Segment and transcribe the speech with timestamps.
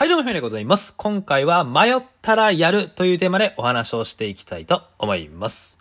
[0.00, 0.94] はい、どうも、ひめでございます。
[0.96, 5.78] 今回は迷ったらやるというテーマでお話をしていきたいと思います。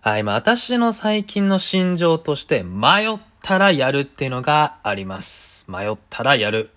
[0.00, 5.70] はい、まあ私の最近の心情として迷ったらやるっていうのがあります。
[5.70, 6.70] 迷ったらやる。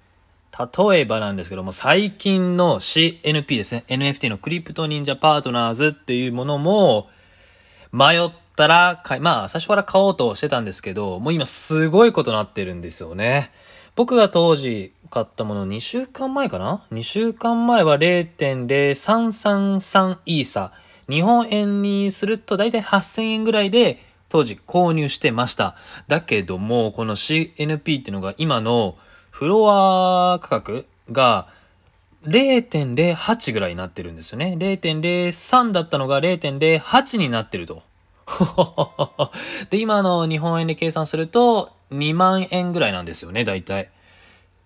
[0.51, 3.85] 例えばなんですけども、最近の CNP ですね。
[3.87, 7.07] NFT のクリプト忍者パートナーズっていうものも、
[7.93, 13.49] 迷ったら買い、まあ最初から買おうとしてたんですけど、もう今すごいことなってるんですよね。
[13.95, 20.71] 僕が当時買ったもの2週間前かな ?2 週間前は0.0333イーサ。
[21.09, 25.75] 日本円にすると大体8000円ぐらいで当時購入してました。
[26.07, 28.97] だけども、この CNP っていうのが今の
[29.31, 31.47] フロア価格が
[32.25, 34.55] 0.08ぐらいになってるんですよね。
[34.57, 37.81] 0.03だったのが0.08になってると。
[39.69, 43.89] で、今の日本円で計算すると2万円ぐらいなんですよね、大体。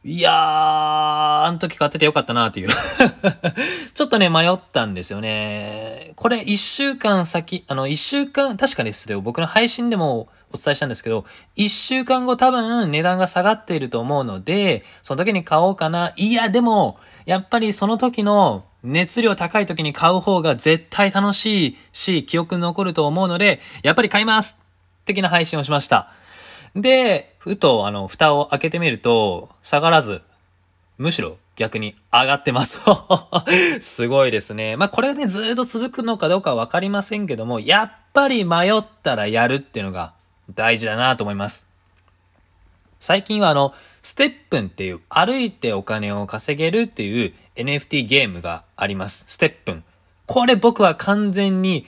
[0.05, 2.69] いやー、あの時買っててよかったなっていう。
[3.93, 6.11] ちょっとね、迷ったんですよね。
[6.17, 9.21] これ1週間先、あの、1週間、確かですよ。
[9.21, 11.23] 僕の配信でもお伝えしたんですけど、
[11.55, 16.11] 1週間後多分値段が下がっていると思うので、その時に買おうかな。
[16.17, 24.61] いや、でも、やっぱりその時の熱量高い時に買う方が絶対楽しいし、記憶に残ると思うので、やっぱり買います
[25.05, 26.11] 的な配信をしました。
[26.75, 30.21] で、ふと、あの、蓋を開けてみると、下がらず、
[30.97, 32.81] むしろ逆に上がってます。
[33.79, 34.75] すごいですね。
[34.75, 40.13] まあ、これがね、ずっと続くのかどうかわかりませんけども、やっぱり迷ったらやるっていうのが
[40.53, 41.72] 大事だなと思います。
[43.03, 49.25] 最近はあの、ステップンっていう歩いてお金を稼げるっていう NFT ゲームがあります。
[49.27, 49.83] ステップン。
[50.25, 51.85] これ僕は完全に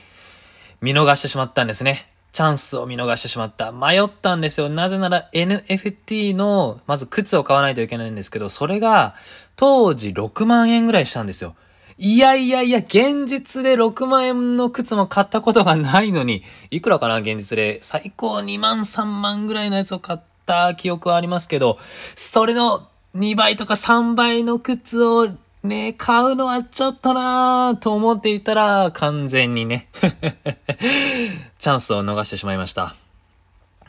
[0.81, 2.11] 見逃してしまったんですね。
[2.33, 3.71] チャンスを見逃してしまった。
[3.71, 4.67] 迷ったんですよ。
[4.67, 9.15] なぜなら NFT の、まず靴を買わないといけないんですけど、それが
[9.55, 11.55] 当時6万円ぐらいしたんですよ。
[11.97, 17.77] いやいやいや、現実で6万円の靴も買ったことがないのに、いくらかな、現実で。
[17.81, 21.77] 最高2万3万ぐらいのやつを買ってた記憶はありますけど、
[22.15, 25.29] それの2倍とか3倍の靴を
[25.65, 29.89] ね、買うのはちょっとなぁと思っていたら、完全にね、
[31.57, 32.95] チャンスを逃してしまいました。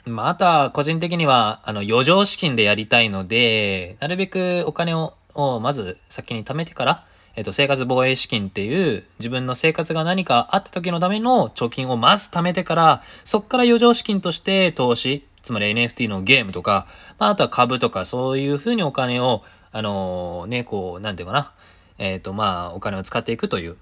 [0.06, 16.89] まあ、あとは個人的には、あの、余剰資金でやりたいので、なるべくお金を、をまず先に貯めてから、えっと、生活防衛資金っていう自分の生活が何かあった時のための貯金をまず貯めてから、そっから余剰資金として投資、つまり NFT のゲームとか、
[17.21, 21.53] まあ、あとは株とかそういうふうにお金を、あのーね、こう、なんていうかな、
[21.99, 23.77] えっ、と、まあ、お金を使っていくという。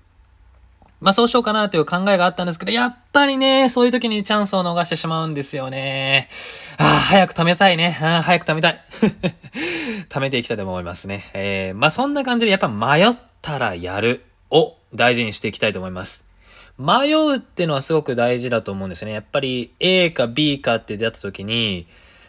[1.01, 6.29] まあ、そうしようかなという考えがあったんですけど、やっぱりね、そういう時にチャンスを逃してしまうんですよね。
[6.77, 7.97] ああ、早く貯めたいね。
[7.99, 8.85] ああ、早く貯めたい。
[10.11, 11.31] 貯めていきたいと思いますね。
[11.33, 16.34] えー、まあ、そんな感じで、やっぱ迷ったらやるを大事にしていきたいと思います。
[16.79, 19.15] 迷うってのはすごく大事だと思うんですよね。
[19.15, 21.87] やっぱり A か B かって出会った時に、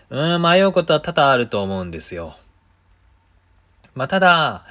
[0.09, 2.38] うん、迷うことは多々あると思うんですよ。
[3.95, 4.66] まあ、ただ、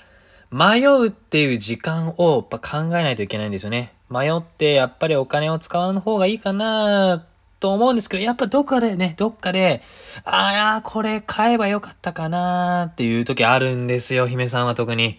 [0.51, 3.93] 迷うっていう時間をやっぱ考えないといけないんですよね。
[4.09, 7.25] 迷ってやっぱりお金を使う方がいいかな
[7.59, 9.83] と思うんですけど、やっぱどっかでね、どっかで、
[10.25, 15.19] ああ、これ買えばよかったかなっていう時あるんですよ、姫さんは特に。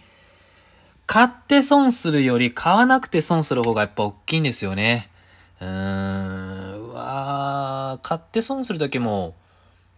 [1.07, 5.09] 買って損するより買わなくて損する方がやっぱ大きいんですよね。
[5.61, 9.35] うーん、わー買って損する時も、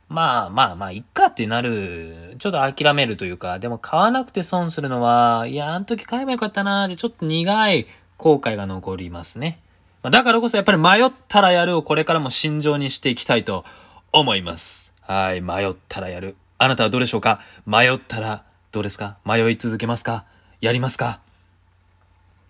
[0.09, 7.87] まあまあまあ、いっかってなる、ちょっと諦めるというか、でも買わなくて損するのは、いや、あの時買えばよかったなーってちょっと苦い
[8.17, 9.59] 後悔が残りますね。
[10.03, 13.65] だからこそやっぱり迷ったらやるをこれからも心情にしていきたいと
[14.13, 14.93] 思います。
[15.01, 16.37] はい、迷ったらやる。
[16.57, 17.41] あなたはどうでしょうか？
[17.65, 19.17] 迷ったらどうですか？
[19.25, 20.25] 迷い続けますか？
[20.61, 21.21] やりますか？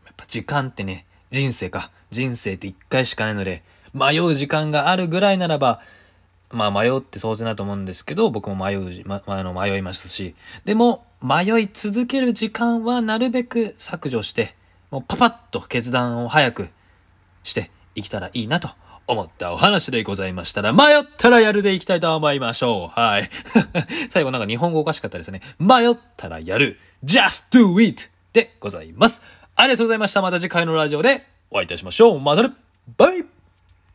[0.05, 1.91] やっぱ時間ってね、人生か。
[2.09, 3.63] 人生って一回しかないので、
[3.93, 5.81] 迷う時間があるぐらいならば、
[6.51, 14.55] まあ迷って当然だと思うんですけど、僕も迷うじ、ま、あの迷いますし、でも迷い続ける時間はなるべく削除して、
[14.89, 16.69] もうパパッと決断を早く
[17.43, 18.69] していけたらいいなと
[19.07, 22.99] 思ったお話でございましたら、迷ったらやるでいきたいと思いましょう。
[22.99, 23.29] はい。
[24.11, 25.41] 最後なんか日本語おかしかったですね。
[25.59, 26.77] 迷ったらやる。
[27.03, 28.09] just do it!
[28.33, 29.21] でございます。
[29.55, 30.21] ありがとうございました。
[30.21, 32.19] また次回のラジオでお会いいたしましょう。
[32.19, 32.51] またね
[32.97, 33.36] バイ